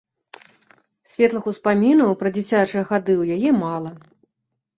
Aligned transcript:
Светлых 1.15 1.49
успамінаў 1.51 2.09
пра 2.23 2.29
дзіцячыя 2.39 2.83
гады 2.93 3.13
ў 3.21 3.37
яе 3.37 3.49
мала. 3.63 3.91